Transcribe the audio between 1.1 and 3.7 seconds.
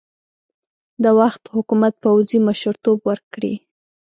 وخت حکومت پوځي مشرتوب ورکړي.